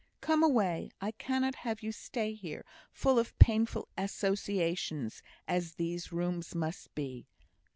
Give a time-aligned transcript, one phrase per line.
[0.19, 6.55] "Come away; I cannot have you stay here, full of painful associations as these rooms
[6.55, 7.27] must be.